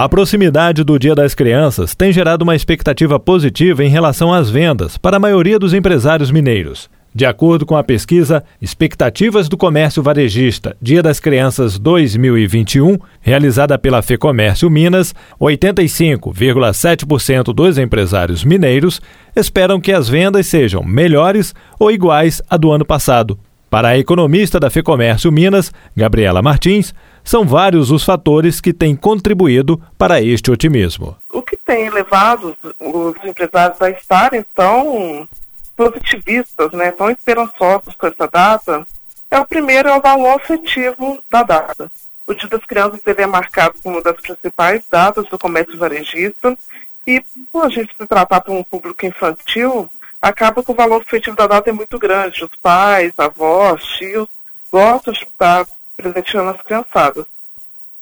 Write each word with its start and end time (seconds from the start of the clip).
A 0.00 0.08
proximidade 0.08 0.82
do 0.82 0.98
Dia 0.98 1.14
das 1.14 1.34
Crianças 1.34 1.94
tem 1.94 2.10
gerado 2.10 2.42
uma 2.42 2.56
expectativa 2.56 3.20
positiva 3.20 3.84
em 3.84 3.90
relação 3.90 4.32
às 4.32 4.48
vendas 4.48 4.96
para 4.96 5.18
a 5.18 5.20
maioria 5.20 5.58
dos 5.58 5.74
empresários 5.74 6.30
mineiros. 6.30 6.88
De 7.14 7.26
acordo 7.26 7.66
com 7.66 7.76
a 7.76 7.84
pesquisa 7.84 8.42
Expectativas 8.62 9.46
do 9.46 9.58
Comércio 9.58 10.02
Varejista 10.02 10.74
Dia 10.80 11.02
das 11.02 11.20
Crianças 11.20 11.78
2021, 11.78 12.96
realizada 13.20 13.78
pela 13.78 14.00
FEComércio 14.00 14.70
Minas, 14.70 15.14
85,7% 15.38 17.52
dos 17.52 17.76
empresários 17.76 18.42
mineiros 18.42 19.02
esperam 19.36 19.78
que 19.78 19.92
as 19.92 20.08
vendas 20.08 20.46
sejam 20.46 20.82
melhores 20.82 21.54
ou 21.78 21.90
iguais 21.90 22.40
à 22.48 22.56
do 22.56 22.72
ano 22.72 22.86
passado. 22.86 23.38
Para 23.68 23.90
a 23.90 23.98
economista 23.98 24.58
da 24.58 24.70
FEComércio 24.70 25.30
Minas, 25.30 25.70
Gabriela 25.94 26.40
Martins, 26.40 26.94
são 27.30 27.46
vários 27.46 27.92
os 27.92 28.02
fatores 28.02 28.60
que 28.60 28.72
têm 28.72 28.96
contribuído 28.96 29.80
para 29.96 30.20
este 30.20 30.50
otimismo. 30.50 31.16
O 31.32 31.40
que 31.40 31.56
tem 31.56 31.88
levado 31.88 32.56
os 32.80 33.14
empresários 33.24 33.80
a 33.80 33.88
estarem 33.88 34.44
tão 34.52 35.28
positivistas, 35.76 36.72
né, 36.72 36.90
tão 36.90 37.08
esperançosos 37.08 37.94
com 37.94 38.08
essa 38.08 38.26
data, 38.26 38.84
é 39.30 39.38
o 39.38 39.46
primeiro 39.46 39.88
é 39.88 39.96
o 39.96 40.00
valor 40.00 40.40
afetivo 40.40 41.22
da 41.30 41.44
data. 41.44 41.88
O 42.26 42.34
Dia 42.34 42.48
das 42.48 42.64
Crianças 42.64 43.00
ele 43.06 43.22
é 43.22 43.26
marcado 43.26 43.76
como 43.80 43.94
uma 43.94 44.02
das 44.02 44.20
principais 44.20 44.82
datas 44.90 45.24
do 45.28 45.38
comércio 45.38 45.78
varejista 45.78 46.58
e, 47.06 47.22
por 47.52 47.66
a 47.66 47.68
gente 47.68 47.94
se 47.96 48.06
tratar 48.08 48.40
para 48.40 48.52
um 48.52 48.64
público 48.64 49.06
infantil, 49.06 49.88
acaba 50.20 50.64
que 50.64 50.72
o 50.72 50.74
valor 50.74 51.02
afetivo 51.02 51.36
da 51.36 51.46
data 51.46 51.70
é 51.70 51.72
muito 51.72 51.96
grande. 51.96 52.42
Os 52.42 52.56
pais, 52.60 53.12
avós, 53.16 53.84
tios 53.84 54.28
gostam 54.72 55.12
de 55.12 55.22
estar 55.22 55.64
presenteando 56.00 56.50
as 56.50 56.62
criançadas. 56.62 57.24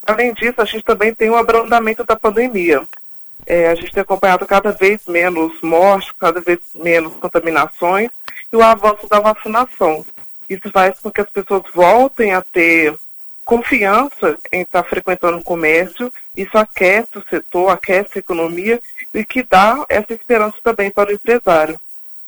Além 0.07 0.33
disso, 0.33 0.61
a 0.61 0.65
gente 0.65 0.83
também 0.83 1.15
tem 1.15 1.29
o 1.31 1.35
um 1.35 1.37
abrandamento 1.37 2.05
da 2.05 2.17
pandemia. 2.17 2.87
É, 3.47 3.69
a 3.69 3.75
gente 3.75 3.93
tem 3.93 4.03
acompanhado 4.03 4.47
cada 4.47 4.73
vez 4.73 5.07
menos 5.07 5.61
mortes, 5.63 6.13
cada 6.19 6.41
vez 6.41 6.59
menos 6.75 7.15
contaminações 7.15 8.11
e 8.53 8.57
o 8.57 8.63
avanço 8.63 9.09
da 9.09 9.21
vacinação. 9.21 10.05
Isso 10.49 10.71
faz 10.71 10.99
com 11.01 11.11
que 11.11 11.21
as 11.21 11.29
pessoas 11.29 11.63
voltem 11.75 12.33
a 12.33 12.43
ter 12.43 12.95
confiança 13.45 14.39
em 14.53 14.61
estar 14.61 14.85
frequentando 14.85 15.39
o 15.39 15.43
comércio, 15.43 16.13
isso 16.37 16.57
aquece 16.59 17.17
o 17.17 17.25
setor, 17.31 17.71
aquece 17.71 18.11
a 18.15 18.19
economia 18.19 18.81
e 19.15 19.25
que 19.25 19.43
dá 19.43 19.87
essa 19.89 20.13
esperança 20.13 20.57
também 20.63 20.91
para 20.91 21.11
o 21.11 21.15
empresário. 21.15 21.81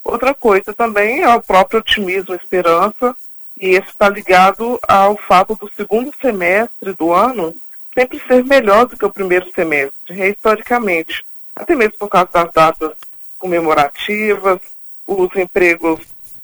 Outra 0.02 0.32
coisa 0.32 0.72
também 0.72 1.20
é 1.22 1.28
o 1.34 1.42
próprio 1.42 1.80
otimismo 1.80 2.34
esperança, 2.34 3.14
e 3.61 3.77
esse 3.77 3.89
está 3.89 4.08
ligado 4.08 4.80
ao 4.89 5.19
fato 5.19 5.55
do 5.55 5.70
segundo 5.77 6.11
semestre 6.19 6.94
do 6.94 7.12
ano 7.12 7.55
sempre 7.94 8.19
ser 8.27 8.42
melhor 8.44 8.86
do 8.86 8.97
que 8.97 9.05
o 9.05 9.12
primeiro 9.12 9.52
semestre, 9.52 10.30
historicamente. 10.30 11.22
Até 11.55 11.75
mesmo 11.75 11.98
por 11.98 12.08
causa 12.08 12.30
das 12.33 12.50
datas 12.52 12.92
comemorativas, 13.39 14.58
os 15.06 15.28
empregos 15.36 16.00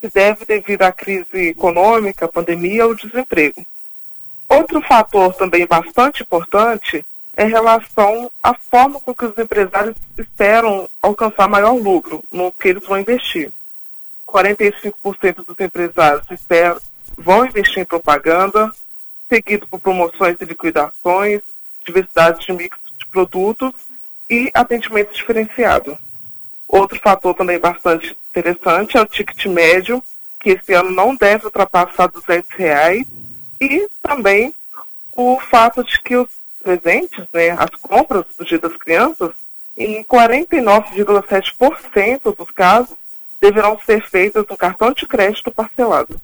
se 0.00 0.08
deve 0.08 0.44
devido 0.44 0.82
à 0.82 0.92
crise 0.92 1.48
econômica, 1.48 2.28
pandemia 2.28 2.86
ou 2.86 2.94
desemprego. 2.94 3.64
Outro 4.48 4.80
fator 4.82 5.34
também 5.34 5.66
bastante 5.66 6.22
importante 6.22 7.04
em 7.38 7.48
relação 7.48 8.30
à 8.42 8.52
forma 8.52 8.98
com 8.98 9.14
que 9.14 9.24
os 9.24 9.38
empresários 9.38 9.94
esperam 10.18 10.90
alcançar 11.00 11.48
maior 11.48 11.72
lucro 11.74 12.24
no 12.32 12.50
que 12.50 12.66
eles 12.66 12.84
vão 12.84 12.98
investir. 12.98 13.52
45% 14.26 15.46
dos 15.46 15.60
empresários 15.60 16.28
esperam, 16.32 16.80
vão 17.16 17.46
investir 17.46 17.78
em 17.78 17.84
propaganda, 17.84 18.72
seguido 19.28 19.68
por 19.68 19.78
promoções 19.78 20.36
e 20.40 20.44
liquidações, 20.44 21.40
diversidade 21.86 22.44
de 22.44 22.52
mix 22.52 22.76
de 22.98 23.06
produtos 23.06 23.72
e 24.28 24.50
atendimento 24.52 25.14
diferenciado. 25.14 25.96
Outro 26.66 26.98
fator 27.00 27.34
também 27.34 27.58
bastante 27.60 28.16
interessante 28.30 28.96
é 28.96 29.00
o 29.00 29.06
ticket 29.06 29.46
médio, 29.46 30.02
que 30.40 30.50
esse 30.50 30.72
ano 30.72 30.90
não 30.90 31.14
deve 31.14 31.44
ultrapassar 31.44 32.08
200 32.08 32.50
reais, 32.50 33.06
e 33.60 33.88
também 34.02 34.52
o 35.12 35.38
fato 35.38 35.84
de 35.84 36.00
que 36.02 36.16
os 36.16 36.28
presentes, 36.58 37.24
né, 37.32 37.50
as 37.50 37.70
compras 37.70 38.24
do 38.36 38.44
Dia 38.44 38.58
das 38.58 38.76
Crianças, 38.76 39.30
em 39.76 40.02
49,7% 40.04 42.36
dos 42.36 42.50
casos, 42.50 42.96
deverão 43.40 43.78
ser 43.84 44.04
feitas 44.08 44.44
no 44.48 44.56
cartão 44.56 44.92
de 44.92 45.06
crédito 45.06 45.52
parcelado. 45.52 46.20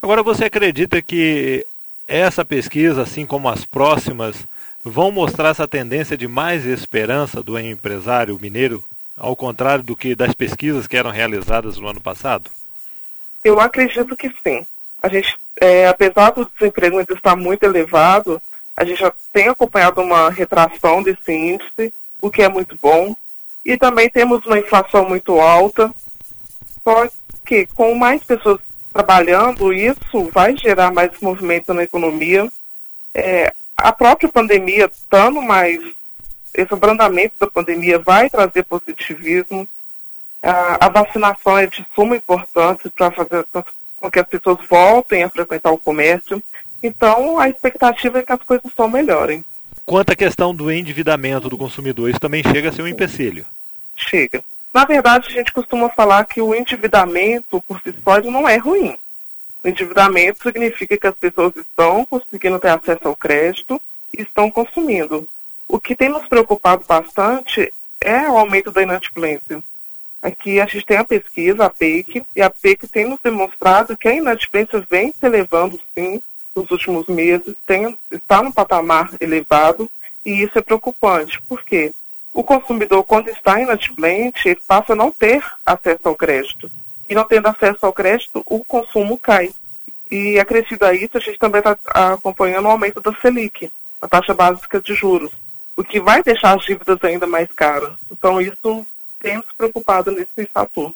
Agora, 0.00 0.22
você 0.22 0.46
acredita 0.46 1.02
que 1.02 1.66
essa 2.08 2.44
pesquisa, 2.44 3.02
assim 3.02 3.24
como 3.24 3.48
as 3.48 3.64
próximas, 3.64 4.44
vão 4.82 5.12
mostrar 5.12 5.50
essa 5.50 5.68
tendência 5.68 6.16
de 6.16 6.26
mais 6.26 6.66
esperança 6.66 7.42
do 7.42 7.58
empresário 7.58 8.38
mineiro, 8.40 8.82
ao 9.16 9.36
contrário 9.36 9.84
do 9.84 9.94
que 9.94 10.14
das 10.14 10.34
pesquisas 10.34 10.86
que 10.86 10.96
eram 10.96 11.10
realizadas 11.10 11.78
no 11.78 11.86
ano 11.86 12.00
passado? 12.00 12.50
Eu 13.44 13.60
acredito 13.60 14.16
que 14.16 14.32
sim. 14.42 14.66
A 15.00 15.08
gente, 15.08 15.36
é, 15.60 15.86
apesar 15.86 16.30
do 16.30 16.50
desemprego 16.58 16.98
ainda 16.98 17.14
estar 17.14 17.36
muito 17.36 17.62
elevado, 17.64 18.40
a 18.76 18.84
gente 18.84 19.00
já 19.00 19.12
tem 19.32 19.48
acompanhado 19.48 20.00
uma 20.00 20.30
retração 20.30 21.02
desse 21.02 21.32
índice, 21.32 21.92
o 22.20 22.30
que 22.30 22.42
é 22.42 22.48
muito 22.48 22.76
bom. 22.80 23.14
E 23.64 23.76
também 23.76 24.08
temos 24.10 24.44
uma 24.44 24.58
inflação 24.58 25.08
muito 25.08 25.40
alta. 25.40 25.92
Só 26.82 27.08
que 27.44 27.66
com 27.66 27.94
mais 27.94 28.24
pessoas 28.24 28.60
trabalhando, 28.92 29.72
isso 29.72 30.30
vai 30.32 30.56
gerar 30.56 30.92
mais 30.92 31.10
movimento 31.20 31.72
na 31.72 31.82
economia. 31.82 32.50
É, 33.14 33.52
a 33.76 33.92
própria 33.92 34.28
pandemia, 34.28 34.90
estando 34.92 35.40
mais. 35.40 35.80
Esse 36.54 36.74
abrandamento 36.74 37.34
da 37.38 37.46
pandemia 37.46 37.98
vai 37.98 38.28
trazer 38.28 38.64
positivismo. 38.64 39.66
A, 40.42 40.86
a 40.86 40.88
vacinação 40.88 41.56
é 41.56 41.66
de 41.66 41.86
suma 41.94 42.16
importância 42.16 42.90
para 42.90 43.10
fazer 43.10 43.46
com 43.98 44.10
que 44.10 44.18
as 44.18 44.26
pessoas 44.26 44.58
voltem 44.68 45.22
a 45.22 45.30
frequentar 45.30 45.70
o 45.70 45.78
comércio. 45.78 46.42
Então, 46.82 47.38
a 47.38 47.48
expectativa 47.48 48.18
é 48.18 48.22
que 48.22 48.32
as 48.32 48.42
coisas 48.42 48.70
só 48.74 48.88
melhorem. 48.88 49.44
Quanto 49.86 50.10
à 50.10 50.16
questão 50.16 50.54
do 50.54 50.70
endividamento 50.70 51.48
do 51.48 51.58
consumidor, 51.58 52.10
isso 52.10 52.20
também 52.20 52.42
chega 52.42 52.68
a 52.68 52.72
ser 52.72 52.82
um 52.82 52.88
empecilho? 52.88 53.44
Chega. 53.96 54.42
Na 54.72 54.84
verdade, 54.84 55.28
a 55.28 55.32
gente 55.32 55.52
costuma 55.52 55.90
falar 55.90 56.24
que 56.24 56.40
o 56.40 56.54
endividamento 56.54 57.60
por 57.62 57.80
si 57.82 57.94
só 58.02 58.20
não 58.22 58.48
é 58.48 58.56
ruim. 58.56 58.96
O 59.62 59.68
endividamento 59.68 60.42
significa 60.42 60.96
que 60.96 61.06
as 61.06 61.14
pessoas 61.14 61.54
estão 61.56 62.04
conseguindo 62.06 62.58
ter 62.58 62.68
acesso 62.68 63.06
ao 63.06 63.14
crédito 63.14 63.80
e 64.12 64.22
estão 64.22 64.50
consumindo. 64.50 65.28
O 65.68 65.80
que 65.80 65.94
tem 65.94 66.08
nos 66.08 66.26
preocupado 66.26 66.84
bastante 66.86 67.72
é 68.00 68.28
o 68.28 68.36
aumento 68.36 68.72
da 68.72 68.82
inadimplência. 68.82 69.62
Aqui 70.20 70.60
a 70.60 70.66
gente 70.66 70.86
tem 70.86 70.96
a 70.96 71.04
pesquisa, 71.04 71.64
a 71.64 71.70
PEIC, 71.70 72.24
e 72.34 72.42
a 72.42 72.48
PEIC 72.48 72.88
tem 72.88 73.06
nos 73.06 73.18
demonstrado 73.22 73.96
que 73.96 74.08
a 74.08 74.14
inadimplência 74.14 74.84
vem 74.88 75.12
se 75.12 75.26
elevando, 75.26 75.78
sim, 75.94 76.22
nos 76.54 76.70
últimos 76.70 77.06
meses, 77.06 77.54
tem, 77.66 77.96
está 78.10 78.42
no 78.42 78.52
patamar 78.52 79.10
elevado, 79.20 79.90
e 80.24 80.42
isso 80.42 80.58
é 80.58 80.62
preocupante. 80.62 81.40
Por 81.42 81.64
quê? 81.64 81.92
O 82.32 82.42
consumidor, 82.42 83.04
quando 83.04 83.28
está 83.28 83.60
inadimplente, 83.60 84.48
ele 84.48 84.60
passa 84.66 84.92
a 84.92 84.96
não 84.96 85.10
ter 85.10 85.44
acesso 85.64 86.00
ao 86.04 86.16
crédito. 86.16 86.70
E 87.08 87.14
não 87.14 87.24
tendo 87.24 87.48
acesso 87.48 87.84
ao 87.84 87.92
crédito, 87.92 88.42
o 88.46 88.64
consumo 88.64 89.18
cai. 89.18 89.50
E 90.10 90.38
acrescido 90.38 90.84
a 90.84 90.94
isso, 90.94 91.16
a 91.16 91.20
gente 91.20 91.38
também 91.38 91.58
está 91.58 91.76
acompanhando 92.12 92.66
o 92.66 92.70
aumento 92.70 93.00
da 93.00 93.14
Selic, 93.20 93.70
a 94.00 94.08
taxa 94.08 94.32
básica 94.32 94.80
de 94.80 94.94
juros, 94.94 95.32
o 95.76 95.82
que 95.82 96.00
vai 96.00 96.22
deixar 96.22 96.56
as 96.56 96.64
dívidas 96.64 96.98
ainda 97.02 97.26
mais 97.26 97.50
caras. 97.52 97.92
Então, 98.10 98.40
isso 98.40 98.86
tem 99.18 99.36
nos 99.36 99.52
preocupado 99.52 100.10
nesse 100.10 100.46
fator. 100.46 100.92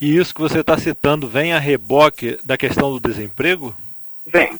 E 0.00 0.16
isso 0.16 0.34
que 0.34 0.40
você 0.40 0.60
está 0.60 0.78
citando 0.78 1.28
vem 1.28 1.52
a 1.52 1.58
reboque 1.58 2.38
da 2.44 2.56
questão 2.56 2.92
do 2.92 3.00
desemprego? 3.00 3.76
Vem 4.24 4.58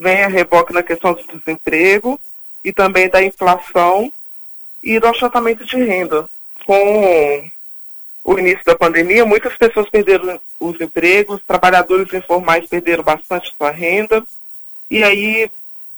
vem 0.00 0.24
a 0.24 0.28
reboque 0.28 0.72
na 0.72 0.82
questão 0.82 1.12
do 1.12 1.22
desemprego 1.22 2.18
e 2.64 2.72
também 2.72 3.10
da 3.10 3.22
inflação 3.22 4.10
e 4.82 4.98
do 4.98 5.06
achatamento 5.06 5.62
de 5.66 5.76
renda. 5.76 6.26
Com 6.64 7.50
o 8.24 8.38
início 8.38 8.64
da 8.64 8.74
pandemia, 8.74 9.26
muitas 9.26 9.54
pessoas 9.58 9.90
perderam 9.90 10.40
os 10.58 10.80
empregos, 10.80 11.42
trabalhadores 11.46 12.12
informais 12.14 12.66
perderam 12.66 13.04
bastante 13.04 13.54
sua 13.54 13.70
renda, 13.70 14.24
e 14.90 15.04
aí 15.04 15.50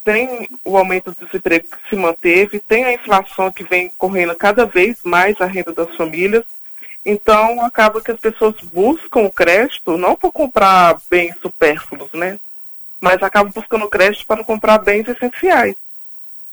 tem 0.05 0.49
o 0.65 0.77
aumento 0.77 1.13
do 1.13 1.25
desemprego 1.25 1.69
que 1.69 1.89
se 1.89 1.95
manteve, 1.95 2.59
tem 2.59 2.85
a 2.85 2.95
inflação 2.95 3.53
que 3.53 3.63
vem 3.63 3.89
correndo 3.97 4.35
cada 4.35 4.67
vez 4.67 4.99
mais 5.05 5.41
a 5.41 5.47
renda 5.47 5.73
das 5.73 5.95
famílias, 5.97 6.45
então 7.05 7.65
acaba 7.65 8.01
que 8.01 8.11
as 8.11 8.19
pessoas 8.19 8.57
buscam 8.73 9.21
o 9.21 9.33
crédito 9.33 9.97
não 9.97 10.17
para 10.17 10.33
comprar 10.33 11.01
bens 11.09 11.37
supérfluos, 11.41 12.13
né? 12.13 12.41
Mas 13.03 13.21
acabam 13.21 13.53
buscando 13.53 13.91
crédito 13.91 14.25
para 14.25 14.45
comprar 14.45 14.79
bens 14.79 15.09
essenciais. 15.09 15.75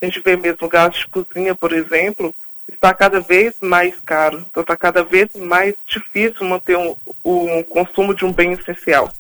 A 0.02 0.06
gente 0.06 0.20
vê 0.20 0.36
mesmo 0.36 0.66
o 0.66 0.70
gás 0.70 0.96
de 0.96 1.08
cozinha, 1.08 1.54
por 1.54 1.72
exemplo, 1.72 2.34
está 2.68 2.92
cada 2.92 3.20
vez 3.20 3.54
mais 3.62 3.94
caro. 4.00 4.44
Então 4.50 4.62
está 4.62 4.76
cada 4.76 5.04
vez 5.04 5.30
mais 5.36 5.76
difícil 5.86 6.48
manter 6.48 6.76
um, 6.76 6.96
um 7.24 7.62
consumo 7.62 8.16
de 8.16 8.26
um 8.26 8.34
bem 8.34 8.54
essencial. 8.54 9.14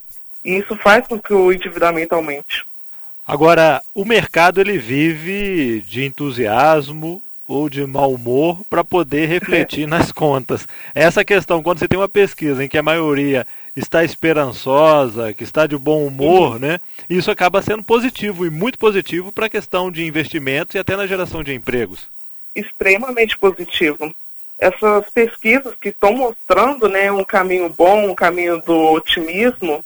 E 0.43 0.55
isso 0.55 0.75
faz 0.77 1.05
com 1.07 1.19
que 1.19 1.31
o 1.31 1.53
endividamento 1.53 2.15
aumente. 2.15 2.65
Agora, 3.27 3.79
o 3.93 4.03
mercado 4.03 4.59
ele 4.59 4.79
vive 4.79 5.81
de 5.81 6.05
entusiasmo 6.05 7.23
ou 7.49 7.67
de 7.67 7.83
mau 7.87 8.13
humor 8.13 8.63
para 8.69 8.83
poder 8.83 9.25
refletir 9.25 9.87
nas 9.89 10.11
contas. 10.11 10.67
Essa 10.93 11.25
questão, 11.25 11.63
quando 11.63 11.79
você 11.79 11.87
tem 11.87 11.97
uma 11.97 12.07
pesquisa 12.07 12.63
em 12.63 12.69
que 12.69 12.77
a 12.77 12.83
maioria 12.83 13.45
está 13.75 14.03
esperançosa, 14.03 15.33
que 15.33 15.43
está 15.43 15.65
de 15.65 15.75
bom 15.75 16.05
humor, 16.05 16.59
né? 16.59 16.79
Isso 17.09 17.31
acaba 17.31 17.63
sendo 17.63 17.81
positivo 17.81 18.45
e 18.45 18.51
muito 18.51 18.77
positivo 18.77 19.31
para 19.31 19.47
a 19.47 19.49
questão 19.49 19.89
de 19.89 20.05
investimentos 20.05 20.75
e 20.75 20.77
até 20.77 20.95
na 20.95 21.07
geração 21.07 21.43
de 21.43 21.51
empregos. 21.51 22.07
Extremamente 22.55 23.35
positivo. 23.35 24.13
Essas 24.59 25.09
pesquisas 25.09 25.73
que 25.81 25.89
estão 25.89 26.13
mostrando 26.13 26.87
né, 26.87 27.11
um 27.11 27.23
caminho 27.23 27.69
bom, 27.69 28.11
um 28.11 28.13
caminho 28.13 28.61
do 28.61 28.91
otimismo, 28.91 29.83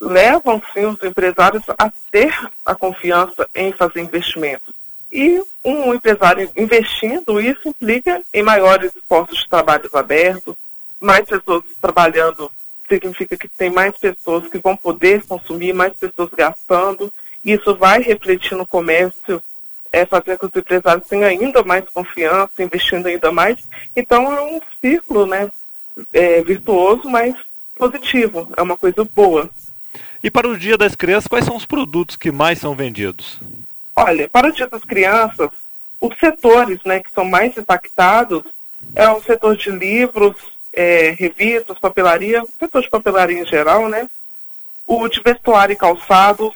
levam 0.00 0.62
sim 0.72 0.86
os 0.86 1.02
empresários 1.02 1.64
a 1.78 1.92
ter 2.10 2.34
a 2.64 2.74
confiança 2.74 3.46
em 3.54 3.72
fazer 3.72 4.00
investimentos. 4.00 4.83
E 5.14 5.40
um 5.64 5.94
empresário 5.94 6.50
investindo, 6.56 7.40
isso 7.40 7.68
implica 7.68 8.20
em 8.34 8.42
maiores 8.42 8.90
postos 9.08 9.38
de 9.38 9.48
trabalho 9.48 9.88
abertos, 9.94 10.56
mais 11.00 11.24
pessoas 11.24 11.62
trabalhando 11.80 12.50
significa 12.88 13.36
que 13.36 13.48
tem 13.48 13.70
mais 13.70 13.96
pessoas 13.96 14.48
que 14.48 14.58
vão 14.58 14.76
poder 14.76 15.24
consumir, 15.24 15.72
mais 15.72 15.94
pessoas 15.94 16.30
gastando. 16.30 17.12
Isso 17.44 17.76
vai 17.76 18.02
refletir 18.02 18.56
no 18.56 18.66
comércio, 18.66 19.40
é, 19.92 20.04
fazer 20.04 20.36
com 20.36 20.48
que 20.48 20.58
os 20.58 20.62
empresários 20.62 21.06
tenham 21.06 21.28
ainda 21.28 21.62
mais 21.62 21.84
confiança, 21.90 22.62
investindo 22.62 23.06
ainda 23.06 23.30
mais. 23.30 23.58
Então 23.94 24.32
é 24.32 24.40
um 24.42 24.60
círculo 24.80 25.26
né, 25.26 25.48
é, 26.12 26.42
virtuoso, 26.42 27.08
mas 27.08 27.36
positivo, 27.76 28.52
é 28.56 28.62
uma 28.62 28.76
coisa 28.76 29.04
boa. 29.14 29.48
E 30.22 30.30
para 30.30 30.48
o 30.48 30.58
Dia 30.58 30.76
das 30.76 30.96
Crianças, 30.96 31.28
quais 31.28 31.44
são 31.44 31.56
os 31.56 31.66
produtos 31.66 32.16
que 32.16 32.32
mais 32.32 32.58
são 32.58 32.74
vendidos? 32.74 33.38
Olha, 33.96 34.28
para 34.28 34.48
o 34.48 34.52
Dia 34.52 34.66
das 34.66 34.84
Crianças, 34.84 35.50
os 36.00 36.18
setores 36.18 36.78
né, 36.84 37.00
que 37.00 37.12
são 37.12 37.24
mais 37.24 37.56
impactados 37.56 38.42
é 38.94 39.08
o 39.08 39.22
setor 39.22 39.56
de 39.56 39.70
livros, 39.70 40.36
é, 40.72 41.10
revistas, 41.10 41.78
papelaria, 41.78 42.42
o 42.42 42.48
setor 42.58 42.82
de 42.82 42.90
papelaria 42.90 43.40
em 43.40 43.46
geral, 43.46 43.88
né? 43.88 44.08
O 44.86 45.08
de 45.08 45.22
vestuário 45.22 45.72
e 45.72 45.76
calçados, 45.76 46.52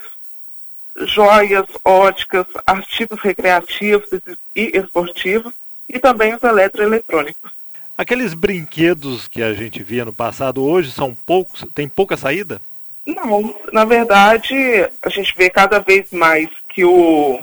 joias, 1.07 1.67
óticas, 1.85 2.47
artigos 2.67 3.21
recreativos 3.21 4.09
e 4.55 4.77
esportivos 4.77 5.53
e 5.89 5.99
também 5.99 6.35
os 6.35 6.43
eletroeletrônicos. 6.43 7.51
Aqueles 7.97 8.35
brinquedos 8.35 9.27
que 9.27 9.43
a 9.43 9.55
gente 9.55 9.83
via 9.83 10.05
no 10.05 10.13
passado 10.13 10.63
hoje 10.63 10.93
são 10.93 11.15
poucos, 11.15 11.65
tem 11.75 11.89
pouca 11.89 12.17
saída? 12.17 12.61
Não, 13.07 13.55
na 13.73 13.85
verdade, 13.85 14.55
a 15.03 15.09
gente 15.09 15.35
vê 15.37 15.49
cada 15.49 15.79
vez 15.79 16.13
mais 16.13 16.49
que, 16.79 16.85
o, 16.85 17.41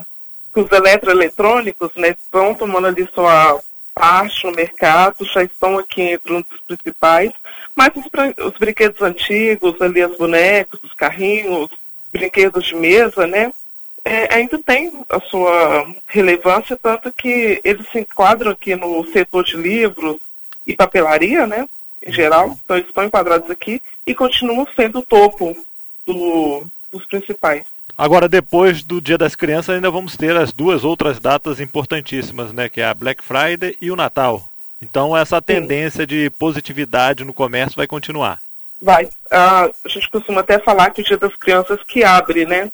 que 0.54 0.60
os 0.60 0.72
eletroeletrônicos 0.72 1.90
né, 1.94 2.08
estão 2.08 2.54
tomando 2.54 2.86
ali 2.86 3.06
sua 3.14 3.60
parte 3.94 4.46
no 4.46 4.52
mercado, 4.52 5.26
já 5.26 5.42
estão 5.42 5.78
aqui 5.78 6.00
entre 6.00 6.32
um 6.32 6.40
dos 6.40 6.58
principais, 6.66 7.32
mas 7.74 7.90
os, 7.96 8.06
os 8.46 8.58
brinquedos 8.58 9.02
antigos, 9.02 9.78
ali 9.82 10.00
as 10.00 10.16
bonecas, 10.16 10.82
os 10.82 10.94
carrinhos, 10.94 11.68
brinquedos 12.10 12.64
de 12.64 12.74
mesa, 12.76 13.26
né, 13.26 13.52
é, 14.02 14.34
ainda 14.34 14.58
tem 14.62 15.04
a 15.06 15.20
sua 15.20 15.86
relevância, 16.06 16.74
tanto 16.74 17.12
que 17.12 17.60
eles 17.62 17.86
se 17.90 17.98
enquadram 17.98 18.52
aqui 18.52 18.74
no 18.74 19.06
setor 19.12 19.44
de 19.44 19.58
livros 19.58 20.16
e 20.66 20.74
papelaria, 20.74 21.46
né, 21.46 21.68
em 22.02 22.10
geral, 22.10 22.58
então 22.64 22.76
eles 22.78 22.88
estão 22.88 23.04
enquadrados 23.04 23.50
aqui 23.50 23.82
e 24.06 24.14
continuam 24.14 24.66
sendo 24.74 25.00
o 25.00 25.02
topo 25.02 25.54
do, 26.06 26.66
dos 26.90 27.04
principais. 27.04 27.75
Agora, 27.96 28.28
depois 28.28 28.82
do 28.82 29.00
Dia 29.00 29.16
das 29.16 29.34
Crianças, 29.34 29.74
ainda 29.74 29.90
vamos 29.90 30.16
ter 30.16 30.36
as 30.36 30.52
duas 30.52 30.84
outras 30.84 31.18
datas 31.18 31.60
importantíssimas, 31.60 32.52
né? 32.52 32.68
Que 32.68 32.80
é 32.80 32.86
a 32.86 32.94
Black 32.94 33.24
Friday 33.24 33.76
e 33.80 33.90
o 33.90 33.96
Natal. 33.96 34.46
Então, 34.80 35.16
essa 35.16 35.40
tendência 35.40 36.02
Sim. 36.02 36.06
de 36.06 36.30
positividade 36.30 37.24
no 37.24 37.32
comércio 37.32 37.76
vai 37.76 37.86
continuar. 37.86 38.40
Vai. 38.80 39.08
Ah, 39.30 39.70
a 39.84 39.88
gente 39.88 40.10
costuma 40.10 40.40
até 40.40 40.58
falar 40.58 40.90
que 40.90 41.00
o 41.00 41.04
Dia 41.04 41.16
das 41.16 41.34
Crianças 41.36 41.80
que 41.84 42.04
abre, 42.04 42.44
né? 42.44 42.70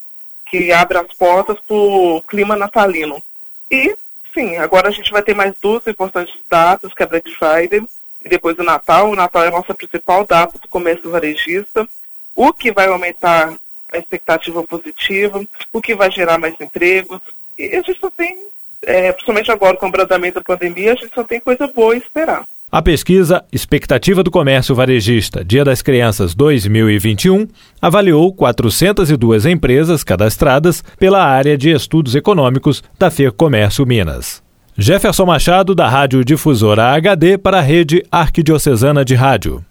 Que 0.50 0.72
abre 0.72 0.98
as 0.98 1.12
portas 1.14 1.56
para 1.66 1.76
o 1.76 2.22
clima 2.22 2.56
natalino. 2.56 3.22
E, 3.70 3.96
sim, 4.34 4.56
agora 4.56 4.88
a 4.88 4.92
gente 4.92 5.12
vai 5.12 5.22
ter 5.22 5.34
mais 5.34 5.54
duas 5.62 5.86
importantes 5.86 6.34
datas, 6.50 6.92
que 6.92 7.02
é 7.02 7.06
a 7.06 7.08
Black 7.08 7.30
Friday 7.30 7.86
e 8.24 8.28
depois 8.28 8.58
o 8.58 8.64
Natal. 8.64 9.10
O 9.10 9.16
Natal 9.16 9.44
é 9.44 9.48
a 9.48 9.52
nossa 9.52 9.74
principal 9.74 10.26
data 10.26 10.58
do 10.58 10.68
comércio 10.68 11.10
varejista, 11.10 11.88
o 12.34 12.52
que 12.52 12.72
vai 12.72 12.88
aumentar 12.88 13.54
a 13.92 13.98
expectativa 13.98 14.62
positiva, 14.64 15.44
o 15.72 15.80
que 15.80 15.94
vai 15.94 16.10
gerar 16.10 16.38
mais 16.38 16.54
empregos. 16.60 17.20
E 17.58 17.66
a 17.76 17.82
gente 17.82 17.98
só 17.98 18.10
tem, 18.10 18.38
é, 18.82 19.12
principalmente 19.12 19.50
agora 19.50 19.76
com 19.76 19.86
o 19.86 19.88
abrandamento 19.88 20.34
da 20.36 20.42
pandemia, 20.42 20.92
a 20.92 20.96
gente 20.96 21.14
só 21.14 21.24
tem 21.24 21.40
coisa 21.40 21.66
boa 21.66 21.94
a 21.94 21.96
esperar. 21.96 22.44
A 22.70 22.80
pesquisa 22.80 23.44
Expectativa 23.52 24.22
do 24.22 24.30
Comércio 24.30 24.74
Varejista 24.74 25.44
Dia 25.44 25.62
das 25.62 25.82
Crianças 25.82 26.34
2021 26.34 27.46
avaliou 27.82 28.32
402 28.32 29.44
empresas 29.44 30.02
cadastradas 30.02 30.82
pela 30.98 31.22
área 31.22 31.58
de 31.58 31.70
estudos 31.70 32.14
econômicos 32.14 32.82
da 32.98 33.10
FER 33.10 33.30
Comércio 33.30 33.84
Minas. 33.84 34.42
Jefferson 34.74 35.26
Machado, 35.26 35.74
da 35.74 35.86
Rádio 35.86 36.24
Difusora 36.24 36.94
HD, 36.94 37.36
para 37.36 37.58
a 37.58 37.60
Rede 37.60 38.02
Arquidiocesana 38.10 39.04
de 39.04 39.14
Rádio. 39.14 39.62